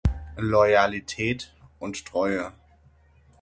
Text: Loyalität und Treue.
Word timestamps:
Loyalität 0.37 1.53
und 1.77 2.05
Treue. 2.07 2.53